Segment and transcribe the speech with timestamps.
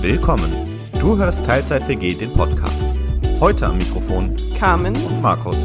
[0.00, 0.52] Willkommen.
[1.00, 2.84] Du hörst Teilzeit WG den Podcast.
[3.40, 5.56] Heute am Mikrofon Carmen und Markus.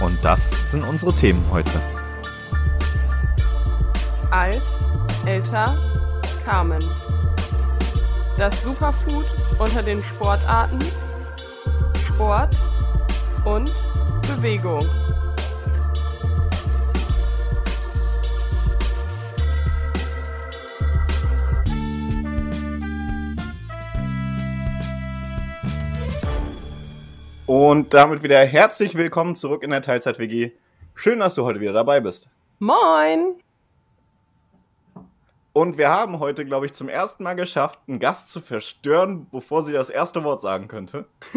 [0.00, 1.70] Und das sind unsere Themen heute.
[4.30, 4.62] Alt,
[5.26, 5.76] älter,
[6.44, 6.82] Carmen.
[8.38, 9.26] Das Superfood
[9.58, 10.78] unter den Sportarten,
[12.06, 12.56] Sport
[13.44, 13.70] und
[14.22, 14.84] Bewegung.
[27.58, 30.50] Und damit wieder herzlich willkommen zurück in der Teilzeit WG.
[30.94, 32.28] Schön, dass du heute wieder dabei bist.
[32.58, 33.36] Moin!
[35.54, 39.64] Und wir haben heute, glaube ich, zum ersten Mal geschafft, einen Gast zu verstören, bevor
[39.64, 41.06] sie das erste Wort sagen könnte.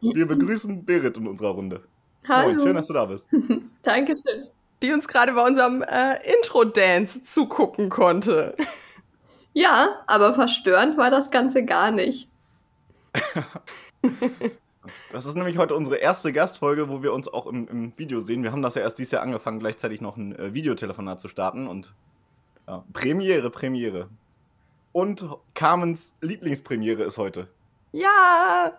[0.00, 1.80] wir begrüßen Berit in unserer Runde.
[2.26, 2.54] Hallo.
[2.54, 3.28] Moin, schön, dass du da bist.
[3.84, 4.48] Dankeschön.
[4.82, 8.56] Die uns gerade bei unserem äh, Intro-Dance zugucken konnte.
[9.52, 12.28] Ja, aber verstörend war das Ganze gar nicht.
[15.12, 18.42] Das ist nämlich heute unsere erste Gastfolge, wo wir uns auch im, im Video sehen.
[18.42, 21.66] Wir haben das ja erst dieses Jahr angefangen, gleichzeitig noch ein äh, Videotelefonat zu starten
[21.66, 21.94] und
[22.68, 24.10] ja, Premiere, Premiere.
[24.92, 27.48] Und Carmens Lieblingspremiere ist heute.
[27.92, 28.78] Ja!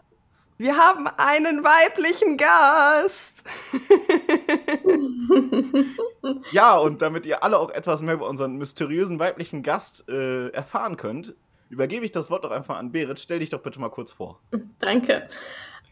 [0.57, 3.43] Wir haben einen weiblichen Gast!
[6.51, 10.97] Ja, und damit ihr alle auch etwas mehr über unseren mysteriösen weiblichen Gast äh, erfahren
[10.97, 11.35] könnt,
[11.75, 13.19] übergebe ich das Wort doch einfach an Berit.
[13.19, 14.39] Stell dich doch bitte mal kurz vor.
[14.79, 15.27] Danke.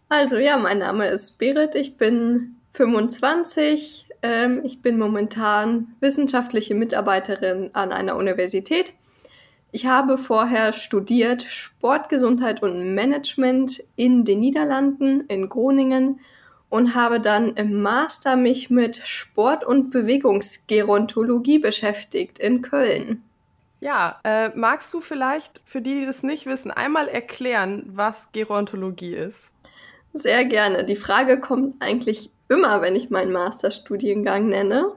[0.09, 7.69] Also ja, mein Name ist Berit, ich bin 25, ähm, ich bin momentan wissenschaftliche Mitarbeiterin
[7.73, 8.93] an einer Universität.
[9.71, 16.19] Ich habe vorher studiert Sportgesundheit und Management in den Niederlanden, in Groningen
[16.69, 23.23] und habe dann im Master mich mit Sport- und Bewegungsgerontologie beschäftigt in Köln.
[23.83, 29.13] Ja, äh, magst du vielleicht für die, die das nicht wissen, einmal erklären, was Gerontologie
[29.13, 29.51] ist?
[30.13, 30.85] Sehr gerne.
[30.85, 34.93] Die Frage kommt eigentlich immer, wenn ich meinen Masterstudiengang nenne.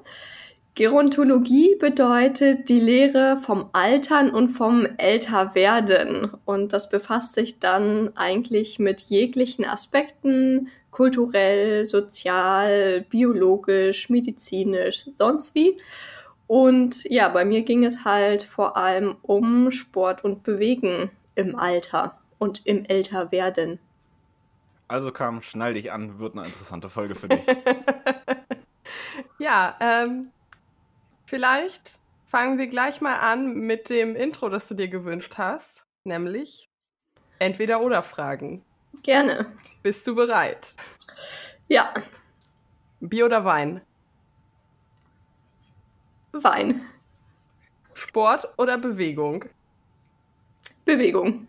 [0.77, 6.31] Gerontologie bedeutet die Lehre vom Altern und vom Älterwerden.
[6.45, 15.77] Und das befasst sich dann eigentlich mit jeglichen Aspekten, kulturell, sozial, biologisch, medizinisch, sonst wie.
[16.47, 22.19] Und ja, bei mir ging es halt vor allem um Sport und Bewegen im Alter
[22.39, 23.79] und im Älterwerden.
[24.89, 27.45] Also Carmen, schnall dich an, wird eine interessante Folge für dich.
[29.39, 30.33] Ja, ähm,
[31.27, 36.71] vielleicht fangen wir gleich mal an mit dem Intro, das du dir gewünscht hast, nämlich
[37.39, 38.65] entweder oder Fragen.
[39.03, 39.53] Gerne.
[39.83, 40.75] Bist du bereit?
[41.69, 41.93] Ja,
[43.01, 43.83] Bier oder Wein?
[46.43, 46.87] Wein.
[47.95, 49.47] Sport oder Bewegung?
[50.85, 51.49] Bewegung.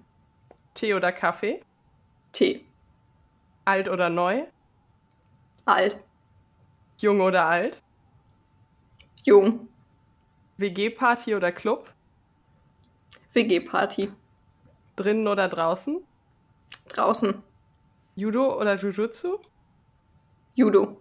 [0.73, 1.61] Tee oder Kaffee?
[2.31, 2.65] Tee.
[3.65, 4.45] Alt oder neu?
[5.65, 5.99] Alt.
[6.97, 7.83] Jung oder alt?
[9.23, 9.67] Jung.
[10.57, 11.93] WG-Party oder Club?
[13.33, 14.11] WG-Party.
[14.95, 16.01] Drinnen oder draußen?
[16.87, 17.43] Draußen.
[18.15, 19.39] Judo oder Jujutsu?
[20.55, 20.99] Judo.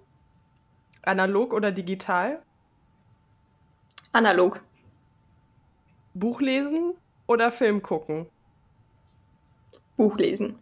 [1.03, 2.43] Analog oder digital?
[4.17, 4.61] Analog.
[6.15, 6.95] Buch lesen
[7.27, 8.25] oder Film gucken?
[9.99, 10.59] Buch lesen.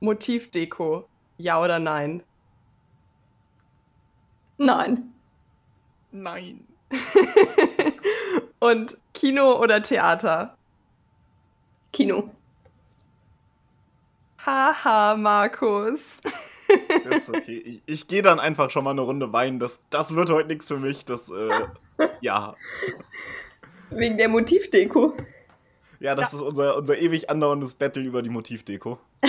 [0.00, 1.08] Motivdeko,
[1.38, 2.24] ja oder nein?
[4.58, 5.14] Nein.
[6.10, 6.66] Nein.
[8.58, 10.58] Und Kino oder Theater?
[11.92, 12.28] Kino.
[14.44, 16.18] Haha, Markus.
[17.10, 17.58] Ist okay.
[17.58, 19.58] Ich, ich gehe dann einfach schon mal eine Runde weinen.
[19.58, 21.04] Das, das wird heute nichts für mich.
[21.04, 21.66] Das, äh,
[22.20, 22.54] ja.
[23.90, 25.14] Wegen der Motivdeko.
[26.00, 28.98] Ja, das ist unser, unser ewig andauerndes Battle über die Motivdeko.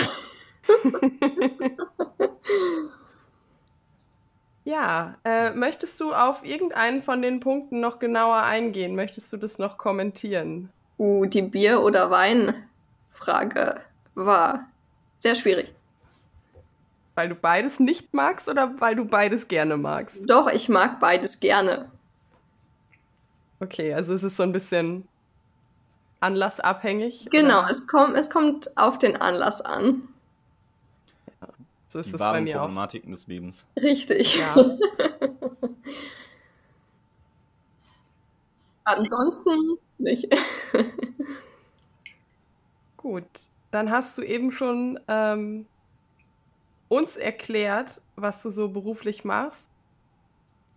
[4.66, 8.96] Ja, äh, möchtest du auf irgendeinen von den Punkten noch genauer eingehen?
[8.96, 10.70] Möchtest du das noch kommentieren?
[10.98, 13.82] Uh, die Bier- oder Wein-Frage
[14.16, 14.68] war
[15.18, 15.74] sehr schwierig.
[17.16, 20.28] Weil du beides nicht magst oder weil du beides gerne magst?
[20.28, 21.92] Doch, ich mag beides gerne.
[23.60, 25.08] Okay, also es ist so ein bisschen
[26.20, 27.28] anlassabhängig.
[27.32, 27.70] Genau, oder?
[27.70, 30.08] es, kommt, es kommt auf den Anlass an.
[31.88, 32.62] So ist Die es bei mir auch.
[32.62, 33.68] Problematiken des Lebens.
[33.80, 34.38] Richtig.
[34.38, 34.56] Ja.
[38.86, 40.28] Ansonsten nicht.
[42.98, 43.24] Gut,
[43.70, 45.68] dann hast du eben schon ähm,
[46.94, 49.66] uns erklärt, was du so beruflich machst.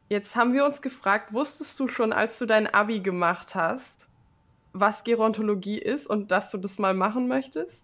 [0.09, 4.07] Jetzt haben wir uns gefragt, wusstest du schon, als du dein Abi gemacht hast,
[4.73, 7.83] was Gerontologie ist und dass du das mal machen möchtest?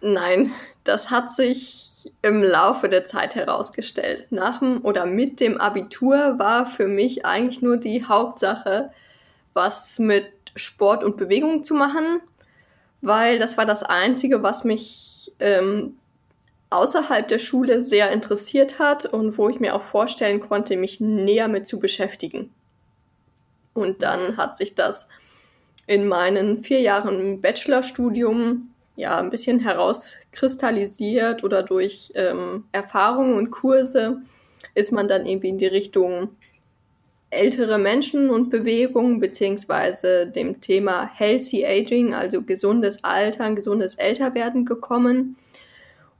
[0.00, 0.52] Nein,
[0.84, 4.28] das hat sich im Laufe der Zeit herausgestellt.
[4.30, 8.90] Nach dem oder mit dem Abitur war für mich eigentlich nur die Hauptsache,
[9.52, 12.20] was mit Sport und Bewegung zu machen,
[13.02, 15.96] weil das war das Einzige, was mich ähm,
[16.70, 21.48] außerhalb der Schule sehr interessiert hat und wo ich mir auch vorstellen konnte, mich näher
[21.48, 22.50] mit zu beschäftigen.
[23.74, 25.08] Und dann hat sich das
[25.86, 34.22] in meinen vier Jahren Bachelorstudium ja ein bisschen herauskristallisiert oder durch ähm, Erfahrungen und Kurse
[34.74, 36.30] ist man dann irgendwie in die Richtung
[37.30, 45.36] ältere Menschen und Bewegung beziehungsweise dem Thema Healthy Aging, also gesundes Altern, gesundes Älterwerden gekommen.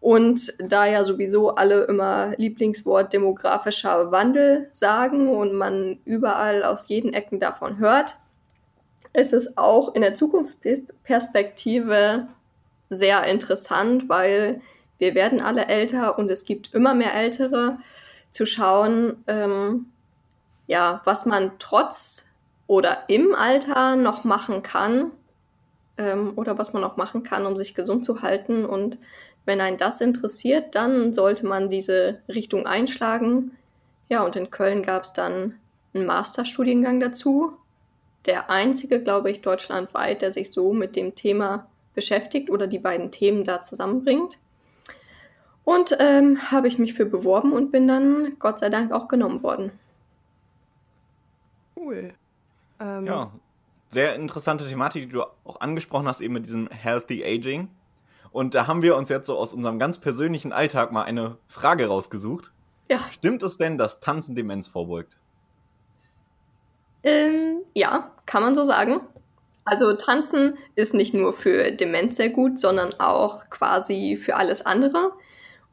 [0.06, 7.12] Und da ja sowieso alle immer Lieblingswort demografischer Wandel sagen und man überall aus jeden
[7.12, 8.16] Ecken davon hört,
[9.14, 12.28] ist es auch in der Zukunftsperspektive
[12.88, 14.60] sehr interessant, weil
[14.98, 17.80] wir werden alle älter und es gibt immer mehr Ältere,
[18.30, 19.86] zu schauen, ähm,
[20.68, 22.26] ja, was man trotz
[22.68, 25.10] oder im Alter noch machen kann
[25.98, 28.64] ähm, oder was man noch machen kann, um sich gesund zu halten.
[28.64, 29.00] Und
[29.46, 33.52] wenn einen das interessiert, dann sollte man diese Richtung einschlagen.
[34.08, 35.54] Ja, und in Köln gab es dann
[35.94, 37.52] einen Masterstudiengang dazu.
[38.26, 43.10] Der einzige, glaube ich, deutschlandweit, der sich so mit dem Thema beschäftigt oder die beiden
[43.10, 44.38] Themen da zusammenbringt.
[45.64, 49.42] Und ähm, habe ich mich für beworben und bin dann Gott sei Dank auch genommen
[49.42, 49.72] worden.
[51.76, 52.10] Cool.
[52.78, 53.32] Ähm, ja,
[53.88, 57.68] sehr interessante Thematik, die du auch angesprochen hast, eben mit diesem Healthy Aging.
[58.36, 61.86] Und da haben wir uns jetzt so aus unserem ganz persönlichen Alltag mal eine Frage
[61.86, 62.52] rausgesucht.
[62.86, 63.00] Ja.
[63.10, 65.16] Stimmt es denn, dass Tanzen Demenz vorbeugt?
[67.02, 69.00] Ähm, ja, kann man so sagen.
[69.64, 75.12] Also Tanzen ist nicht nur für Demenz sehr gut, sondern auch quasi für alles andere.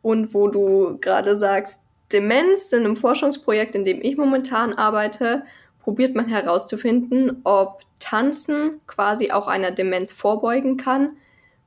[0.02, 1.82] Und wo du gerade sagst,
[2.14, 5.44] Demenz in einem Forschungsprojekt, in dem ich momentan arbeite,
[5.82, 11.18] probiert man herauszufinden, ob Tanzen quasi auch einer Demenz vorbeugen kann.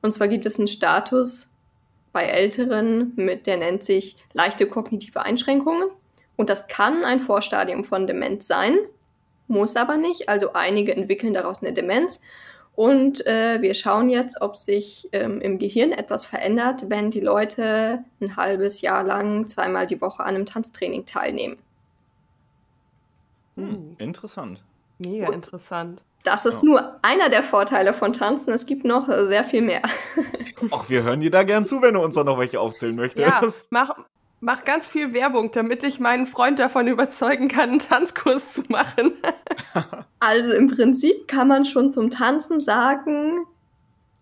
[0.07, 1.49] Und zwar gibt es einen Status
[2.13, 5.89] bei Älteren, mit der nennt sich leichte kognitive Einschränkungen.
[6.37, 8.77] Und das kann ein Vorstadium von Demenz sein,
[9.49, 10.29] muss aber nicht.
[10.29, 12.21] Also einige entwickeln daraus eine Demenz.
[12.73, 18.05] Und äh, wir schauen jetzt, ob sich ähm, im Gehirn etwas verändert, wenn die Leute
[18.21, 21.57] ein halbes Jahr lang zweimal die Woche an einem Tanztraining teilnehmen.
[23.57, 24.63] Hm, interessant.
[24.99, 26.01] Mega interessant.
[26.27, 26.69] Das ist ja.
[26.69, 28.51] nur einer der Vorteile von Tanzen.
[28.51, 29.81] Es gibt noch äh, sehr viel mehr.
[30.71, 33.25] Ach, wir hören dir da gern zu, wenn du uns da noch welche aufzählen möchtest.
[33.25, 33.91] Ja, mach,
[34.41, 39.13] mach ganz viel Werbung, damit ich meinen Freund davon überzeugen kann, einen Tanzkurs zu machen.
[40.19, 43.45] also im Prinzip kann man schon zum Tanzen sagen,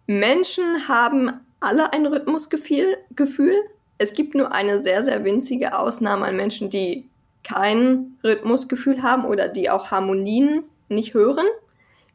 [0.06, 2.98] Menschen haben alle ein Rhythmusgefühl.
[3.98, 7.10] Es gibt nur eine sehr, sehr winzige Ausnahme an Menschen, die
[7.44, 11.48] kein Rhythmusgefühl haben oder die auch Harmonien nicht hören.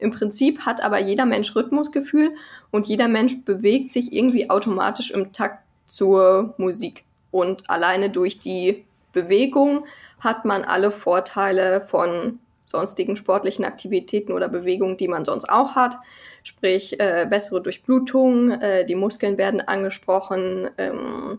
[0.00, 2.34] Im Prinzip hat aber jeder Mensch Rhythmusgefühl
[2.70, 7.04] und jeder Mensch bewegt sich irgendwie automatisch im Takt zur Musik.
[7.30, 9.84] Und alleine durch die Bewegung
[10.20, 15.96] hat man alle Vorteile von sonstigen sportlichen Aktivitäten oder Bewegungen, die man sonst auch hat.
[16.44, 21.38] Sprich, äh, bessere Durchblutung, äh, die Muskeln werden angesprochen, ähm,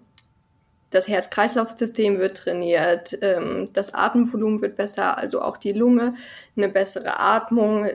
[0.91, 6.15] das Herz-Kreislauf-System wird trainiert, ähm, das Atemvolumen wird besser, also auch die Lunge,
[6.55, 7.89] eine bessere Atmung.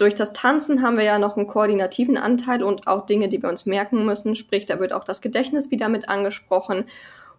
[0.00, 3.50] Durch das Tanzen haben wir ja noch einen koordinativen Anteil und auch Dinge, die wir
[3.50, 4.34] uns merken müssen.
[4.34, 6.84] Sprich, da wird auch das Gedächtnis wieder mit angesprochen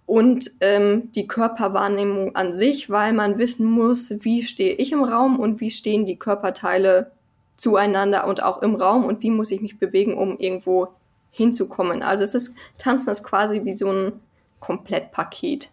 [0.06, 5.40] und ähm, die Körperwahrnehmung an sich, weil man wissen muss, wie stehe ich im Raum
[5.40, 7.12] und wie stehen die Körperteile
[7.58, 10.90] zueinander und auch im Raum und wie muss ich mich bewegen, um irgendwo
[11.32, 12.04] hinzukommen.
[12.04, 14.12] Also es ist Tanzen ist quasi wie so ein
[14.60, 15.72] Komplettpaket.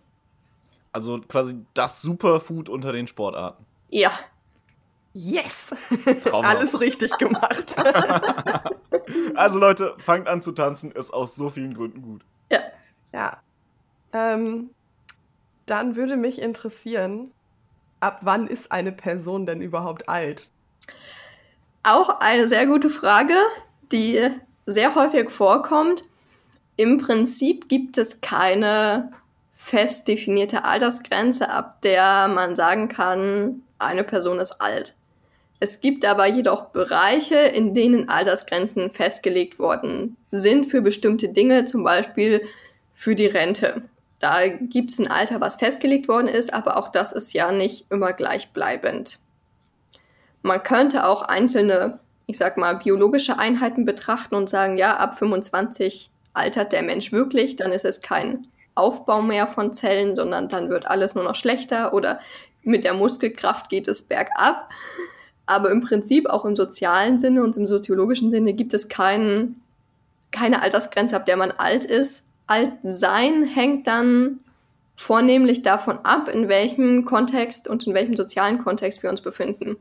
[0.93, 3.67] Also quasi das Superfood unter den Sportarten.
[3.91, 4.11] Ja.
[5.13, 5.75] Yes!
[6.33, 7.75] Alles richtig gemacht.
[9.35, 12.23] also Leute, fangt an zu tanzen, ist aus so vielen Gründen gut.
[12.51, 12.61] Ja.
[13.13, 13.39] Ja.
[14.13, 14.71] Ähm,
[15.67, 17.33] dann würde mich interessieren,
[18.01, 20.51] ab wann ist eine Person denn überhaupt alt?
[21.83, 23.35] Auch eine sehr gute Frage,
[23.93, 24.29] die
[24.67, 26.05] sehr häufig vorkommt.
[26.77, 29.13] Im Prinzip gibt es keine
[29.55, 34.95] fest definierte Altersgrenze, ab der man sagen kann, eine Person ist alt.
[35.61, 41.83] Es gibt aber jedoch Bereiche, in denen Altersgrenzen festgelegt worden sind für bestimmte Dinge, zum
[41.83, 42.43] Beispiel
[42.95, 43.83] für die Rente.
[44.21, 47.87] Da gibt es ein Alter, was festgelegt worden ist, aber auch das ist ja nicht
[47.91, 49.19] immer gleichbleibend.
[50.43, 56.11] Man könnte auch einzelne, ich sag mal, biologische Einheiten betrachten und sagen, ja, ab 25
[56.33, 60.87] altert der Mensch wirklich, dann ist es kein Aufbau mehr von Zellen, sondern dann wird
[60.87, 62.21] alles nur noch schlechter oder
[62.63, 64.69] mit der Muskelkraft geht es bergab.
[65.49, 69.63] Aber im Prinzip auch im sozialen Sinne und im soziologischen Sinne gibt es keinen,
[70.31, 72.27] keine Altersgrenze, ab der man alt ist.
[72.47, 74.41] Alt sein hängt dann
[74.95, 79.77] vornehmlich davon ab, in welchem Kontext und in welchem sozialen Kontext wir uns befinden.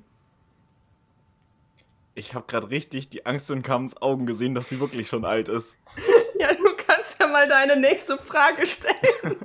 [2.16, 5.50] Ich habe gerade richtig die Angst in Kams Augen gesehen, dass sie wirklich schon alt
[5.50, 5.78] ist.
[6.40, 9.38] Ja, du kannst ja mal deine nächste Frage stellen.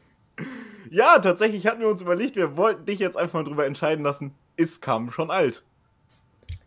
[0.90, 4.34] ja, tatsächlich hatten wir uns überlegt, wir wollten dich jetzt einfach mal drüber entscheiden lassen,
[4.58, 5.62] ist Kam schon alt?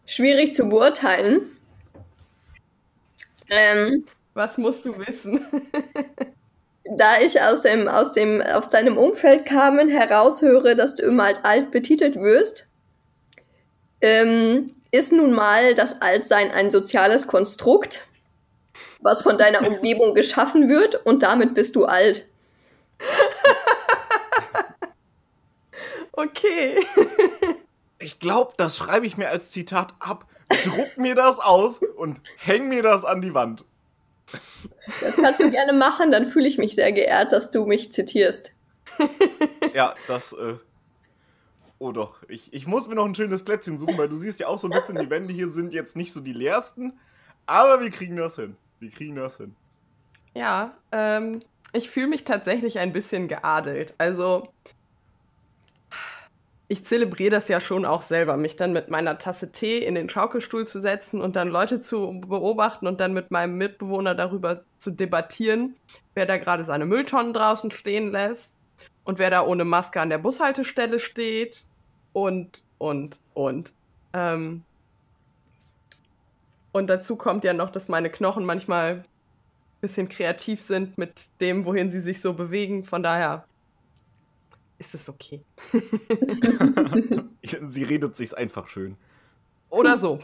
[0.06, 1.58] Schwierig zu beurteilen.
[3.50, 5.46] Ähm, Was musst du wissen?
[6.98, 11.44] da ich aus dem, aus dem, aus deinem Umfeld kamen, heraushöre, dass du immer als
[11.44, 12.70] alt betitelt wirst,
[14.00, 18.08] ähm, ist nun mal das Altsein ein soziales Konstrukt,
[19.02, 22.26] was von deiner Umgebung geschaffen wird und damit bist du alt.
[26.14, 26.76] Okay.
[28.02, 30.26] Ich glaube, das schreibe ich mir als Zitat ab,
[30.64, 33.64] druck mir das aus und häng mir das an die Wand.
[35.02, 38.54] Das kannst du gerne machen, dann fühle ich mich sehr geehrt, dass du mich zitierst.
[39.74, 40.56] Ja, das, äh,
[41.84, 44.46] Oh doch, ich, ich muss mir noch ein schönes Plätzchen suchen, weil du siehst ja
[44.46, 47.00] auch so ein bisschen, die Wände hier sind jetzt nicht so die leersten,
[47.48, 48.56] aber wir kriegen das hin.
[48.80, 49.56] Wir kriegen das hin.
[50.36, 51.42] Ja, ähm,
[51.74, 53.96] ich fühle mich tatsächlich ein bisschen geadelt.
[53.98, 54.48] Also,
[56.72, 60.08] ich zelebriere das ja schon auch selber, mich dann mit meiner Tasse Tee in den
[60.08, 64.92] Schaukelstuhl zu setzen und dann Leute zu beobachten und dann mit meinem Mitbewohner darüber zu
[64.92, 65.76] debattieren,
[66.14, 68.56] wer da gerade seine Mülltonnen draußen stehen lässt
[69.04, 71.66] und wer da ohne Maske an der Bushaltestelle steht
[72.14, 73.74] und, und, und.
[74.14, 74.64] Ähm,
[76.72, 79.06] und dazu kommt ja noch, dass meine Knochen manchmal ein
[79.82, 82.86] bisschen kreativ sind mit dem, wohin sie sich so bewegen.
[82.86, 83.44] Von daher
[84.82, 85.46] ist es okay.
[87.62, 88.98] sie redet sich's einfach schön.
[89.70, 90.20] Oder so.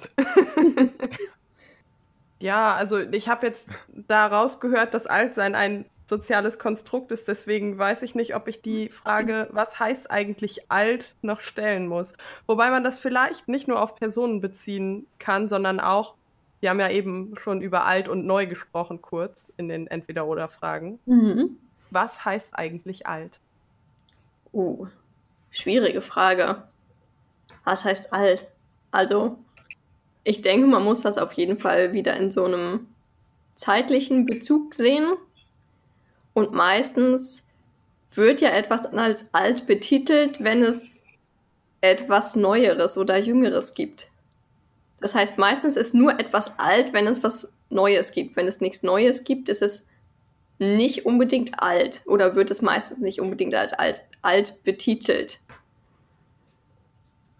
[2.42, 3.68] ja, also ich habe jetzt
[4.08, 7.28] da rausgehört, dass Altsein ein soziales Konstrukt ist.
[7.28, 12.14] Deswegen weiß ich nicht, ob ich die Frage, was heißt eigentlich alt, noch stellen muss.
[12.48, 16.16] Wobei man das vielleicht nicht nur auf Personen beziehen kann, sondern auch,
[16.62, 21.00] wir haben ja eben schon über alt und neu gesprochen, kurz in den Entweder-Oder-Fragen.
[21.06, 21.58] Mhm.
[21.92, 23.40] Was heißt eigentlich alt?
[24.54, 24.88] Uh,
[25.52, 26.64] schwierige Frage.
[27.64, 28.48] Was heißt alt?
[28.92, 29.38] Also,
[30.24, 32.88] ich denke, man muss das auf jeden Fall wieder in so einem
[33.56, 35.14] zeitlichen Bezug sehen.
[36.34, 37.44] Und meistens
[38.14, 41.04] wird ja etwas als alt betitelt, wenn es
[41.82, 44.10] etwas Neueres oder Jüngeres gibt.
[45.00, 48.36] Das heißt, meistens ist nur etwas alt, wenn es was Neues gibt.
[48.36, 49.86] Wenn es nichts Neues gibt, ist es
[50.60, 55.40] nicht unbedingt alt oder wird es meistens nicht unbedingt als, als alt betitelt.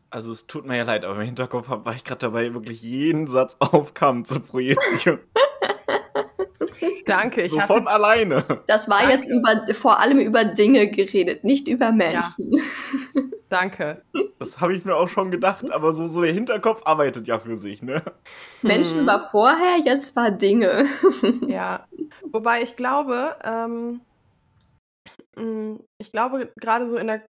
[0.10, 3.28] Also es tut mir ja leid, aber im Hinterkopf war ich gerade dabei, wirklich jeden
[3.28, 5.20] Satz auf Kamm zu projizieren.
[7.06, 7.74] Danke, ich so hatte...
[7.74, 8.44] von alleine.
[8.68, 9.14] Das war Danke.
[9.16, 12.34] jetzt über, vor allem über Dinge geredet, nicht über Menschen.
[12.38, 13.22] Ja.
[13.50, 14.04] Danke.
[14.40, 17.58] Das habe ich mir auch schon gedacht, aber so, so der Hinterkopf arbeitet ja für
[17.58, 18.04] sich, ne?
[18.62, 19.08] Menschen hm.
[19.08, 20.86] war vorher, jetzt war Dinge.
[21.48, 21.88] Ja.
[22.24, 24.02] Wobei ich glaube, ähm,
[25.38, 27.26] mm, ich glaube, gerade so in der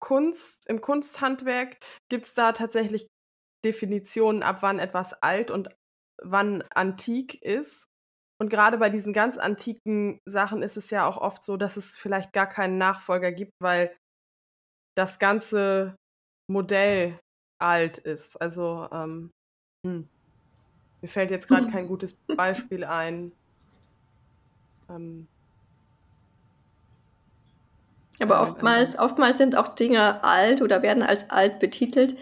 [0.00, 1.76] Kunst, im Kunsthandwerk
[2.08, 3.06] gibt es da tatsächlich
[3.64, 5.68] Definitionen, ab wann etwas alt und
[6.22, 7.84] wann antik ist.
[8.40, 11.94] Und gerade bei diesen ganz antiken Sachen ist es ja auch oft so, dass es
[11.94, 13.94] vielleicht gar keinen Nachfolger gibt, weil
[15.00, 15.96] das ganze
[16.46, 17.18] Modell
[17.58, 18.40] alt ist.
[18.40, 19.30] Also, ähm,
[19.86, 20.06] hm.
[21.00, 23.32] mir fällt jetzt gerade kein gutes Beispiel ein.
[24.90, 25.26] Ähm,
[28.20, 32.16] aber oftmals, oftmals sind auch Dinge alt oder werden als alt betitelt,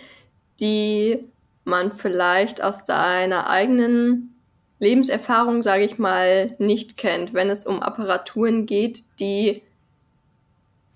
[0.61, 1.29] die
[1.65, 4.37] man vielleicht aus seiner eigenen
[4.79, 9.63] Lebenserfahrung, sage ich mal, nicht kennt, wenn es um Apparaturen geht, die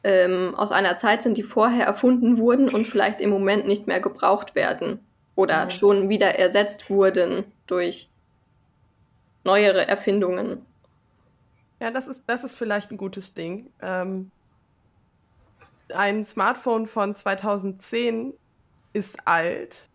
[0.05, 4.01] ähm, aus einer Zeit sind, die vorher erfunden wurden und vielleicht im Moment nicht mehr
[4.01, 5.01] gebraucht werden
[5.35, 5.71] oder mhm.
[5.71, 8.09] schon wieder ersetzt wurden durch
[9.45, 10.65] neuere Erfindungen.
[11.81, 13.71] Ja, das ist, das ist vielleicht ein gutes Ding.
[13.81, 14.31] Ähm,
[15.93, 18.35] ein Smartphone von 2010
[18.93, 19.89] ist alt,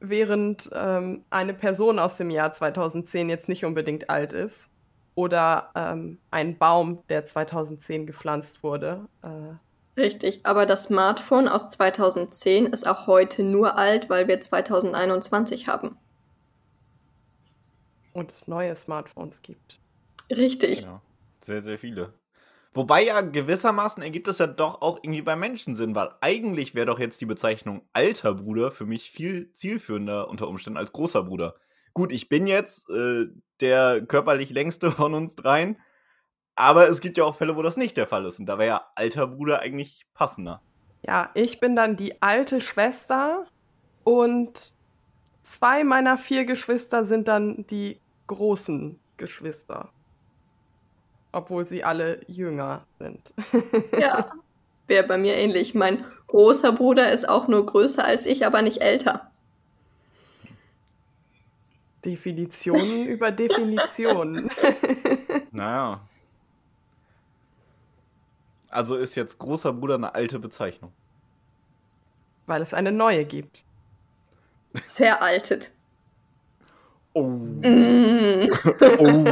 [0.00, 4.68] während ähm, eine Person aus dem Jahr 2010 jetzt nicht unbedingt alt ist.
[5.16, 9.08] Oder ähm, ein Baum, der 2010 gepflanzt wurde.
[9.22, 15.68] Äh, Richtig, aber das Smartphone aus 2010 ist auch heute nur alt, weil wir 2021
[15.68, 15.96] haben.
[18.12, 19.78] Und es neue Smartphones gibt.
[20.30, 20.80] Richtig.
[20.80, 21.00] Genau.
[21.40, 22.12] Sehr, sehr viele.
[22.74, 26.84] Wobei ja gewissermaßen ergibt es ja doch auch irgendwie bei Menschen Sinn, weil eigentlich wäre
[26.84, 31.54] doch jetzt die Bezeichnung alter Bruder für mich viel zielführender unter Umständen als großer Bruder.
[31.96, 33.26] Gut, ich bin jetzt äh,
[33.60, 35.80] der körperlich längste von uns dreien,
[36.54, 38.38] aber es gibt ja auch Fälle, wo das nicht der Fall ist.
[38.38, 40.60] Und da wäre ja alter Bruder eigentlich passender.
[41.02, 43.46] Ja, ich bin dann die alte Schwester
[44.04, 44.74] und
[45.42, 49.90] zwei meiner vier Geschwister sind dann die großen Geschwister
[51.36, 53.34] obwohl sie alle jünger sind.
[54.00, 54.32] ja,
[54.86, 55.74] wäre bei mir ähnlich.
[55.74, 59.25] Mein großer Bruder ist auch nur größer als ich, aber nicht älter.
[62.06, 64.48] Definitionen über Definitionen.
[65.50, 66.00] naja.
[68.70, 70.92] Also ist jetzt großer Bruder eine alte Bezeichnung.
[72.46, 73.64] Weil es eine neue gibt.
[74.86, 75.72] Veraltet.
[77.12, 77.22] Oh.
[77.22, 78.50] Mm.
[78.98, 79.24] oh.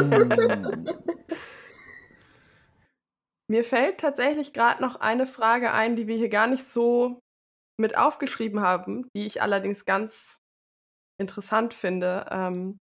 [3.47, 7.21] Mir fällt tatsächlich gerade noch eine Frage ein, die wir hier gar nicht so
[7.79, 10.41] mit aufgeschrieben haben, die ich allerdings ganz
[11.19, 12.27] interessant finde.
[12.31, 12.79] Ähm,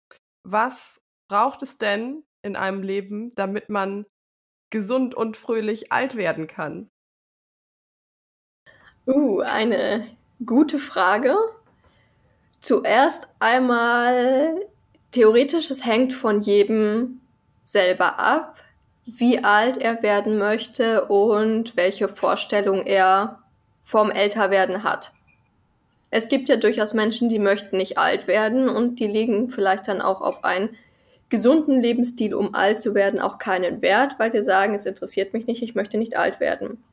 [0.43, 4.05] was braucht es denn in einem Leben, damit man
[4.71, 6.89] gesund und fröhlich alt werden kann?
[9.07, 10.07] Uh, eine
[10.45, 11.35] gute Frage.
[12.61, 14.59] Zuerst einmal,
[15.11, 17.21] theoretisch, es hängt von jedem
[17.63, 18.59] selber ab
[19.17, 23.39] wie alt er werden möchte und welche Vorstellung er
[23.83, 25.13] vom Älterwerden hat.
[26.11, 30.01] Es gibt ja durchaus Menschen, die möchten nicht alt werden und die legen vielleicht dann
[30.01, 30.69] auch auf einen
[31.29, 35.45] gesunden Lebensstil, um alt zu werden, auch keinen Wert, weil sie sagen, es interessiert mich
[35.45, 36.83] nicht, ich möchte nicht alt werden.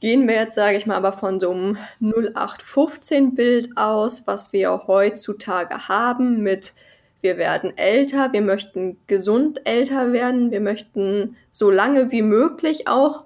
[0.00, 5.88] Gehen wir jetzt, sage ich mal, aber von so einem 0815-Bild aus, was wir heutzutage
[5.88, 6.72] haben mit
[7.20, 13.24] wir werden älter, wir möchten gesund älter werden, wir möchten so lange wie möglich auch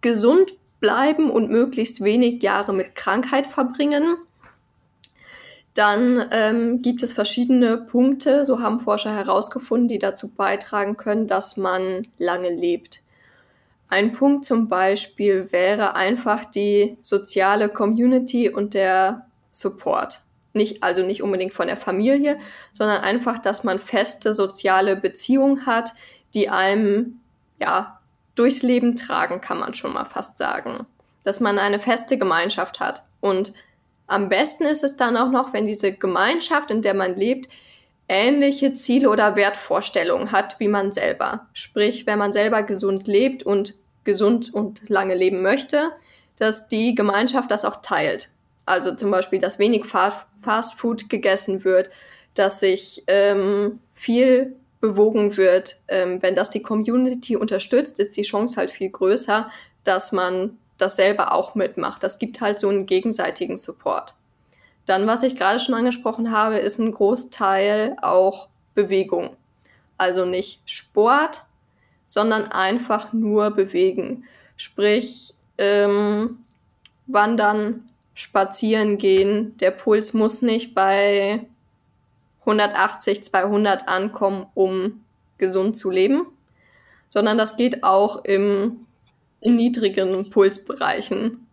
[0.00, 4.16] gesund bleiben und möglichst wenig Jahre mit Krankheit verbringen.
[5.76, 11.58] Dann ähm, gibt es verschiedene Punkte, so haben Forscher herausgefunden, die dazu beitragen können, dass
[11.58, 13.02] man lange lebt.
[13.88, 20.22] Ein Punkt zum Beispiel wäre einfach die soziale Community und der Support.
[20.54, 22.38] Nicht, also nicht unbedingt von der Familie,
[22.72, 25.92] sondern einfach, dass man feste soziale Beziehungen hat,
[26.32, 27.20] die einem,
[27.60, 28.00] ja,
[28.34, 30.86] durchs Leben tragen, kann man schon mal fast sagen.
[31.22, 33.02] Dass man eine feste Gemeinschaft hat.
[33.20, 33.52] Und
[34.06, 37.48] am besten ist es dann auch noch, wenn diese Gemeinschaft, in der man lebt,
[38.08, 41.46] ähnliche Ziele oder Wertvorstellungen hat wie man selber.
[41.52, 45.90] Sprich, wenn man selber gesund lebt und gesund und lange leben möchte,
[46.38, 48.28] dass die Gemeinschaft das auch teilt.
[48.64, 51.90] Also zum Beispiel, dass wenig Fast Food gegessen wird,
[52.34, 55.80] dass sich ähm, viel bewogen wird.
[55.88, 59.50] Ähm, wenn das die Community unterstützt, ist die Chance halt viel größer,
[59.84, 62.02] dass man das selber auch mitmacht.
[62.02, 64.14] Das gibt halt so einen gegenseitigen Support.
[64.84, 69.36] Dann, was ich gerade schon angesprochen habe, ist ein Großteil auch Bewegung.
[69.98, 71.44] Also nicht Sport,
[72.06, 74.24] sondern einfach nur bewegen.
[74.56, 76.38] Sprich, ähm,
[77.06, 77.84] wandern,
[78.14, 79.56] spazieren gehen.
[79.58, 81.46] Der Puls muss nicht bei
[82.40, 85.04] 180, 200 ankommen, um
[85.38, 86.26] gesund zu leben,
[87.08, 88.85] sondern das geht auch im,
[89.46, 91.46] in niedrigeren Pulsbereichen.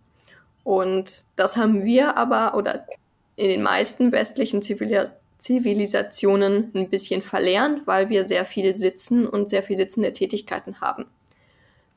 [0.63, 2.88] Und das haben wir aber oder
[3.36, 9.49] in den meisten westlichen Zivilis Zivilisationen ein bisschen verlernt, weil wir sehr viel sitzen und
[9.49, 11.06] sehr viel sitzende Tätigkeiten haben.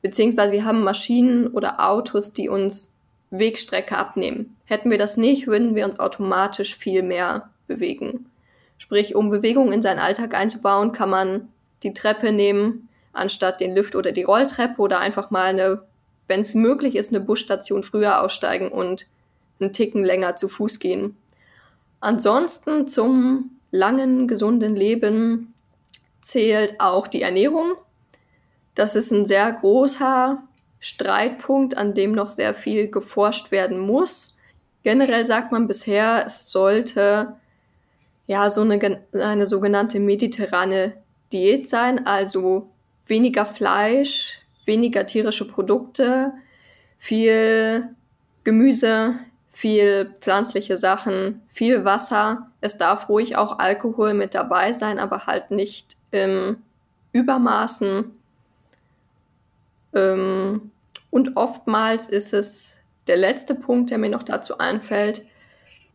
[0.01, 2.91] Beziehungsweise wir haben Maschinen oder Autos, die uns
[3.31, 4.57] Wegstrecke abnehmen.
[4.65, 8.25] Hätten wir das nicht, würden wir uns automatisch viel mehr bewegen.
[8.77, 11.47] Sprich, um Bewegung in seinen Alltag einzubauen, kann man
[11.83, 15.83] die Treppe nehmen, anstatt den Lift oder die Rolltreppe oder einfach mal eine,
[16.27, 19.07] wenn es möglich ist, eine Busstation früher aussteigen und
[19.59, 21.17] einen Ticken länger zu Fuß gehen.
[21.99, 25.53] Ansonsten zum langen, gesunden Leben
[26.21, 27.73] zählt auch die Ernährung.
[28.75, 30.43] Das ist ein sehr großer
[30.79, 34.35] Streitpunkt, an dem noch sehr viel geforscht werden muss.
[34.83, 37.35] Generell sagt man bisher, es sollte
[38.27, 40.93] ja so eine, eine sogenannte mediterrane
[41.33, 42.69] Diät sein, also
[43.07, 46.33] weniger Fleisch, weniger tierische Produkte,
[46.97, 47.95] viel
[48.43, 49.15] Gemüse,
[49.51, 52.51] viel pflanzliche Sachen, viel Wasser.
[52.61, 56.57] Es darf ruhig auch Alkohol mit dabei sein, aber halt nicht im
[57.11, 58.11] Übermaßen.
[59.93, 60.71] Ähm,
[61.09, 62.73] und oftmals ist es
[63.07, 65.25] der letzte Punkt, der mir noch dazu einfällt.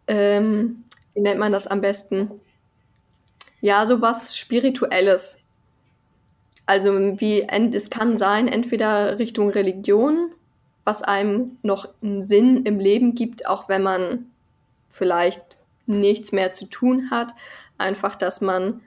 [0.09, 2.31] Ähm, wie nennt man das am besten?
[3.61, 5.42] Ja, sowas Spirituelles.
[6.73, 10.31] Also wie es kann sein, entweder Richtung Religion,
[10.85, 14.31] was einem noch einen Sinn im Leben gibt, auch wenn man
[14.89, 17.35] vielleicht nichts mehr zu tun hat.
[17.77, 18.81] Einfach, dass man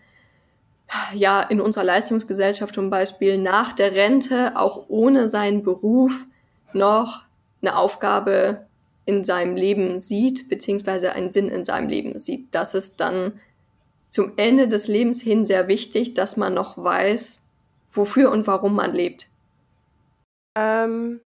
[1.14, 6.26] ja in unserer Leistungsgesellschaft zum Beispiel nach der Rente auch ohne seinen Beruf
[6.74, 7.22] noch
[7.62, 8.66] eine Aufgabe
[9.06, 12.48] in seinem Leben sieht, beziehungsweise einen Sinn in seinem Leben sieht.
[12.50, 13.40] Das ist dann
[14.10, 17.45] zum Ende des Lebens hin sehr wichtig, dass man noch weiß,
[17.96, 19.30] wofür und warum man lebt.
[20.58, 21.22] Ähm,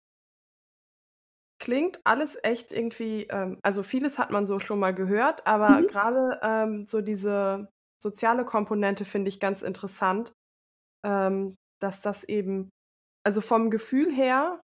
[1.58, 5.86] klingt alles echt irgendwie, ähm, also vieles hat man so schon mal gehört, aber mhm.
[5.88, 7.68] gerade ähm, so diese
[8.02, 10.32] soziale Komponente finde ich ganz interessant,
[11.04, 12.70] ähm, dass das eben,
[13.24, 14.60] also vom Gefühl her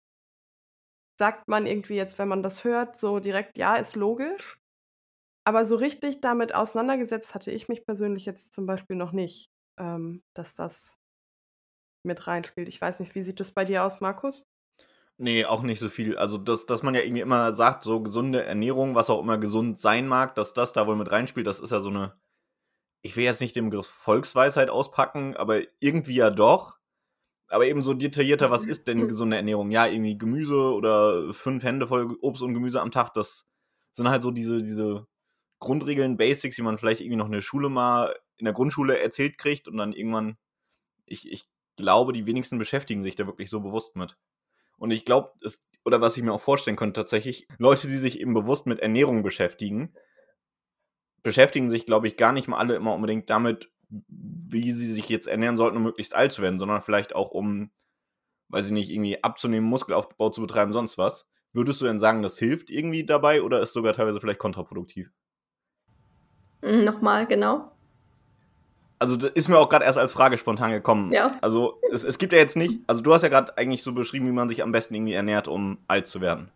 [1.18, 4.58] sagt man irgendwie jetzt, wenn man das hört, so direkt, ja, ist logisch.
[5.46, 9.46] Aber so richtig damit auseinandergesetzt hatte ich mich persönlich jetzt zum Beispiel noch nicht,
[9.78, 10.98] ähm, dass das
[12.06, 12.68] mit reinspielt.
[12.68, 14.46] Ich weiß nicht, wie sieht das bei dir aus, Markus?
[15.18, 16.16] Nee, auch nicht so viel.
[16.18, 19.78] Also, dass, dass man ja irgendwie immer sagt, so gesunde Ernährung, was auch immer gesund
[19.78, 22.14] sein mag, dass das da wohl mit reinspielt, das ist ja so eine,
[23.02, 26.78] ich will jetzt nicht den Begriff Volksweisheit auspacken, aber irgendwie ja doch.
[27.48, 29.70] Aber eben so detaillierter, was ist denn gesunde Ernährung?
[29.70, 33.46] Ja, irgendwie Gemüse oder fünf Hände voll Obst und Gemüse am Tag, das
[33.92, 35.06] sind halt so diese, diese
[35.60, 39.38] Grundregeln, Basics, die man vielleicht irgendwie noch in der Schule mal, in der Grundschule erzählt
[39.38, 40.36] kriegt und dann irgendwann,
[41.06, 44.16] ich, ich glaube, die wenigsten beschäftigen sich da wirklich so bewusst mit.
[44.78, 45.32] Und ich glaube,
[45.84, 49.22] oder was ich mir auch vorstellen könnte, tatsächlich, Leute, die sich eben bewusst mit Ernährung
[49.22, 49.94] beschäftigen,
[51.22, 55.28] beschäftigen sich, glaube ich, gar nicht mal alle immer unbedingt damit, wie sie sich jetzt
[55.28, 57.70] ernähren sollten, um möglichst alt zu werden, sondern vielleicht auch um,
[58.48, 61.26] weiß ich nicht, irgendwie abzunehmen, Muskelaufbau zu betreiben, sonst was.
[61.52, 65.10] Würdest du denn sagen, das hilft irgendwie dabei oder ist sogar teilweise vielleicht kontraproduktiv?
[66.62, 67.75] Hm, nochmal, genau.
[68.98, 71.12] Also das ist mir auch gerade erst als Frage spontan gekommen.
[71.12, 71.32] Ja.
[71.42, 74.26] Also es, es gibt ja jetzt nicht, also du hast ja gerade eigentlich so beschrieben,
[74.26, 76.48] wie man sich am besten irgendwie ernährt, um alt zu werden.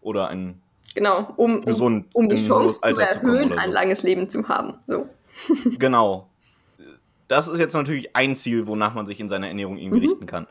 [0.00, 0.62] Oder ein
[0.94, 3.56] Genau, um, gesund, um, um die Chance zu erhöhen, so.
[3.56, 4.74] ein langes Leben zu haben.
[4.86, 5.06] So.
[5.78, 6.30] genau.
[7.28, 10.06] Das ist jetzt natürlich ein Ziel, wonach man sich in seiner Ernährung irgendwie mhm.
[10.06, 10.46] richten kann.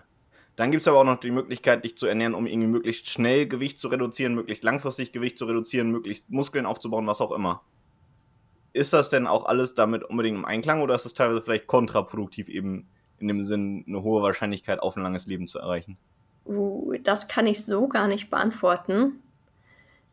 [0.55, 3.47] Dann gibt es aber auch noch die Möglichkeit, dich zu ernähren, um irgendwie möglichst schnell
[3.47, 7.61] Gewicht zu reduzieren, möglichst langfristig Gewicht zu reduzieren, möglichst Muskeln aufzubauen, was auch immer.
[8.75, 12.49] Ist das denn auch alles damit unbedingt im Einklang oder ist es teilweise vielleicht kontraproduktiv,
[12.49, 15.97] eben in dem Sinn eine hohe Wahrscheinlichkeit auf ein langes Leben zu erreichen?
[16.45, 19.21] Uh, das kann ich so gar nicht beantworten.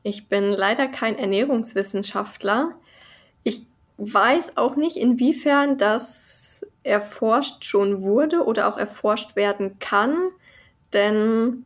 [0.04, 2.76] Ich bin leider kein Ernährungswissenschaftler.
[3.42, 10.16] Ich weiß auch nicht, inwiefern das erforscht schon wurde oder auch erforscht werden kann,
[10.92, 11.64] denn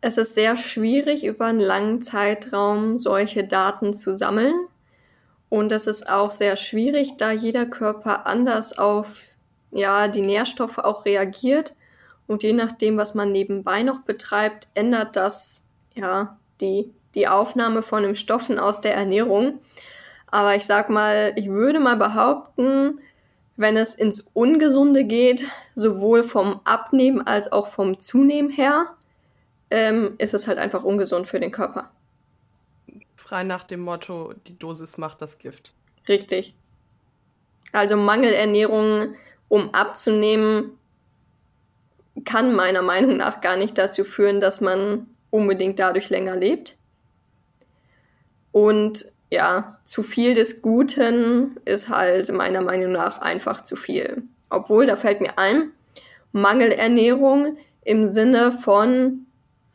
[0.00, 4.54] es ist sehr schwierig, über einen langen Zeitraum solche Daten zu sammeln.
[5.48, 9.22] Und es ist auch sehr schwierig, da jeder Körper anders auf
[9.70, 11.74] ja, die Nährstoffe auch reagiert.
[12.26, 18.02] Und je nachdem, was man nebenbei noch betreibt, ändert das ja die, die Aufnahme von
[18.02, 19.60] den Stoffen aus der Ernährung.
[20.26, 23.00] Aber ich sag mal, ich würde mal behaupten,
[23.56, 28.94] wenn es ins Ungesunde geht, sowohl vom Abnehmen als auch vom Zunehmen her,
[29.70, 31.90] ähm, ist es halt einfach ungesund für den Körper
[33.28, 35.74] frei nach dem Motto, die Dosis macht das Gift.
[36.08, 36.54] Richtig.
[37.72, 39.16] Also Mangelernährung,
[39.48, 40.78] um abzunehmen,
[42.24, 46.76] kann meiner Meinung nach gar nicht dazu führen, dass man unbedingt dadurch länger lebt.
[48.50, 54.22] Und ja, zu viel des Guten ist halt meiner Meinung nach einfach zu viel.
[54.48, 55.72] Obwohl, da fällt mir ein,
[56.32, 59.26] Mangelernährung im Sinne von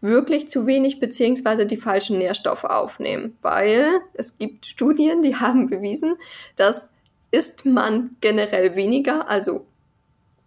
[0.03, 6.15] wirklich zu wenig beziehungsweise die falschen Nährstoffe aufnehmen, weil es gibt Studien, die haben bewiesen,
[6.55, 6.89] dass
[7.31, 9.65] isst man generell weniger, also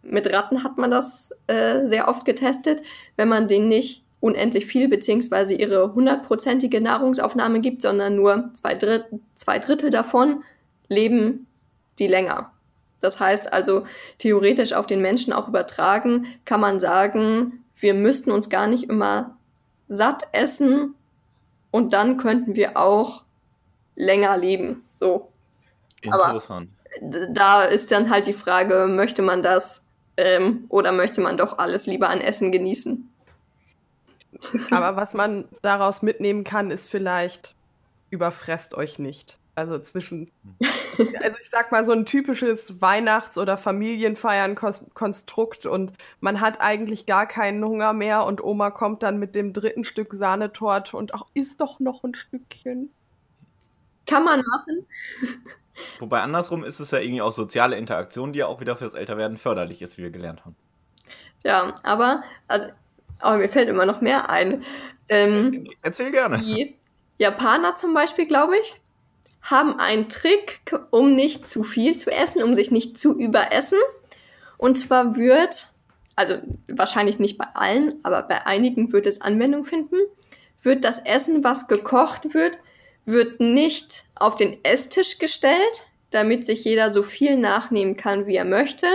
[0.02, 2.80] mit Ratten hat man das äh, sehr oft getestet,
[3.16, 9.06] wenn man denen nicht unendlich viel beziehungsweise ihre hundertprozentige Nahrungsaufnahme gibt, sondern nur zwei, Dritt
[9.34, 10.44] zwei Drittel davon
[10.88, 11.46] leben
[11.98, 12.52] die länger.
[13.00, 13.84] Das heißt also,
[14.18, 19.35] theoretisch auf den Menschen auch übertragen, kann man sagen, wir müssten uns gar nicht immer
[19.88, 20.94] satt essen
[21.70, 23.24] und dann könnten wir auch
[23.94, 24.84] länger leben.
[24.94, 25.30] So.
[26.02, 26.70] Interessant.
[27.00, 29.84] Aber da ist dann halt die Frage, möchte man das
[30.16, 33.10] ähm, oder möchte man doch alles lieber an Essen genießen?
[34.70, 37.54] Aber was man daraus mitnehmen kann, ist vielleicht,
[38.10, 39.38] überfresst euch nicht.
[39.56, 46.60] Also zwischen, also ich sag mal, so ein typisches Weihnachts- oder Familienfeiern-Konstrukt und man hat
[46.60, 51.14] eigentlich gar keinen Hunger mehr und Oma kommt dann mit dem dritten Stück Sahnetorte und
[51.14, 52.90] ach, isst doch noch ein Stückchen.
[54.06, 54.86] Kann man machen.
[56.00, 59.38] Wobei andersrum ist es ja irgendwie auch soziale Interaktion, die ja auch wieder fürs Älterwerden
[59.38, 60.54] förderlich ist, wie wir gelernt haben.
[61.44, 62.66] Ja, aber, also,
[63.20, 64.66] aber mir fällt immer noch mehr ein.
[65.08, 66.36] Ähm, Erzähl gerne.
[66.38, 66.76] Die
[67.18, 68.78] Japaner zum Beispiel, glaube ich,
[69.46, 73.78] haben einen Trick, um nicht zu viel zu essen, um sich nicht zu überessen.
[74.58, 75.68] Und zwar wird,
[76.16, 79.96] also wahrscheinlich nicht bei allen, aber bei einigen wird es Anwendung finden,
[80.62, 82.58] wird das Essen, was gekocht wird,
[83.04, 88.44] wird nicht auf den Esstisch gestellt, damit sich jeder so viel nachnehmen kann, wie er
[88.44, 88.86] möchte,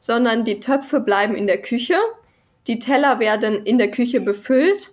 [0.00, 1.96] sondern die Töpfe bleiben in der Küche,
[2.66, 4.90] die Teller werden in der Küche befüllt